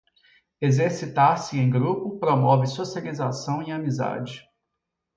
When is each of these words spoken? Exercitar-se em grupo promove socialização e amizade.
Exercitar-se 0.59 1.59
em 1.59 1.69
grupo 1.69 2.17
promove 2.17 2.65
socialização 2.65 3.61
e 3.61 3.71
amizade. 3.71 4.49